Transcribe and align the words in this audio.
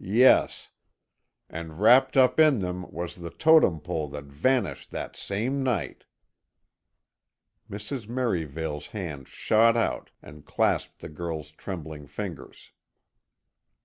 "Yes. 0.00 0.70
And 1.48 1.78
wrapped 1.80 2.16
up 2.16 2.40
in 2.40 2.58
them 2.58 2.90
was 2.90 3.14
the 3.14 3.30
Totem 3.30 3.78
Pole 3.78 4.08
that 4.08 4.24
vanished 4.24 4.90
that 4.90 5.14
same 5.14 5.62
night." 5.62 6.02
Mrs. 7.70 8.08
Merivale's 8.08 8.88
hand 8.88 9.28
shot 9.28 9.76
out 9.76 10.10
and 10.20 10.44
clasped 10.44 10.98
the 10.98 11.08
girl's 11.08 11.52
trembling 11.52 12.08
fingers. 12.08 12.72